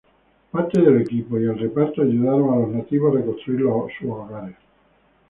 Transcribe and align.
Parte 0.49 0.81
del 0.81 0.99
equipo 1.03 1.39
y 1.39 1.43
el 1.43 1.59
reparto 1.59 2.01
ayudaron 2.01 2.51
a 2.51 2.57
los 2.57 2.69
nativos 2.69 3.13
a 3.13 3.17
reconstruir 3.19 3.61
sus 3.99 4.09
hogares. 4.09 4.55